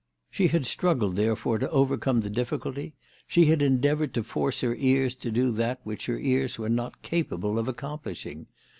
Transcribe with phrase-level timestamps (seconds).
[0.31, 2.95] She had struggled therefore to overcome the difficulty.
[3.27, 7.03] She had endeavoured to force her ears to do that which her ears were not
[7.03, 8.47] capable of accomplishing.